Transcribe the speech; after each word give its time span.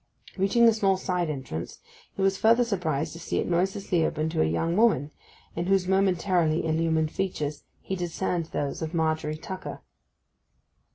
Reaching 0.35 0.65
the 0.65 0.73
small 0.73 0.97
side 0.97 1.29
entrance 1.29 1.77
he 2.15 2.23
was 2.23 2.35
further 2.35 2.63
surprised 2.63 3.13
to 3.13 3.19
see 3.19 3.37
it 3.37 3.47
noiselessly 3.47 4.03
open 4.03 4.29
to 4.29 4.41
a 4.41 4.45
young 4.45 4.75
woman, 4.75 5.11
in 5.55 5.67
whose 5.67 5.87
momentarily 5.87 6.65
illumined 6.65 7.11
features 7.11 7.65
he 7.81 7.95
discerned 7.95 8.47
those 8.47 8.81
of 8.81 8.95
Margery 8.95 9.37
Tucker. 9.37 9.81